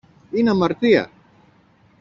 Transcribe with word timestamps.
Είναι 0.31 0.49
αμαρτία! 0.49 1.09